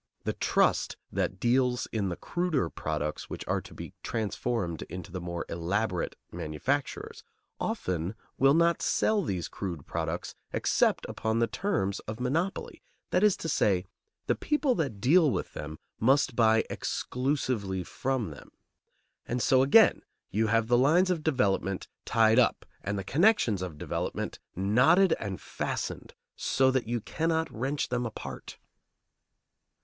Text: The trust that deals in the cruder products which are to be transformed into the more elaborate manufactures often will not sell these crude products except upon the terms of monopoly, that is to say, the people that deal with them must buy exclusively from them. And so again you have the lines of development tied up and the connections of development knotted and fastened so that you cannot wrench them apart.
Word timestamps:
The 0.23 0.33
trust 0.33 0.97
that 1.11 1.39
deals 1.39 1.87
in 1.91 2.09
the 2.09 2.15
cruder 2.15 2.71
products 2.71 3.29
which 3.29 3.47
are 3.47 3.61
to 3.61 3.71
be 3.75 3.93
transformed 4.01 4.81
into 4.89 5.11
the 5.11 5.21
more 5.21 5.45
elaborate 5.47 6.15
manufactures 6.31 7.23
often 7.59 8.15
will 8.35 8.55
not 8.55 8.81
sell 8.81 9.21
these 9.21 9.47
crude 9.47 9.85
products 9.85 10.33
except 10.51 11.05
upon 11.07 11.37
the 11.37 11.45
terms 11.45 11.99
of 12.07 12.19
monopoly, 12.19 12.81
that 13.11 13.23
is 13.23 13.37
to 13.37 13.47
say, 13.47 13.85
the 14.25 14.33
people 14.33 14.73
that 14.73 14.99
deal 14.99 15.29
with 15.29 15.53
them 15.53 15.77
must 15.99 16.35
buy 16.35 16.65
exclusively 16.67 17.83
from 17.83 18.31
them. 18.31 18.49
And 19.27 19.39
so 19.39 19.61
again 19.61 20.01
you 20.31 20.47
have 20.47 20.67
the 20.67 20.79
lines 20.79 21.11
of 21.11 21.21
development 21.21 21.87
tied 22.05 22.39
up 22.39 22.65
and 22.81 22.97
the 22.97 23.03
connections 23.03 23.61
of 23.61 23.77
development 23.77 24.39
knotted 24.55 25.13
and 25.19 25.39
fastened 25.39 26.15
so 26.35 26.71
that 26.71 26.87
you 26.87 27.01
cannot 27.01 27.51
wrench 27.55 27.89
them 27.89 28.07
apart. 28.07 28.57